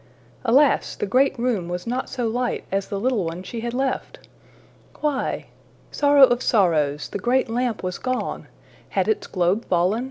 Alas! 0.43 0.95
the 0.95 1.05
great 1.05 1.37
room 1.37 1.69
was 1.69 1.85
not 1.85 2.09
so 2.09 2.27
light 2.27 2.63
as 2.71 2.87
the 2.87 2.99
little 2.99 3.23
one 3.23 3.43
she 3.43 3.59
had 3.61 3.71
left! 3.71 4.27
Why? 5.01 5.45
Sorrow 5.91 6.23
of 6.25 6.41
sorrows! 6.41 7.09
the 7.09 7.19
great 7.19 7.49
lamp 7.51 7.83
was 7.83 7.99
gone! 7.99 8.47
Had 8.89 9.07
its 9.07 9.27
globe 9.27 9.63
fallen? 9.65 9.99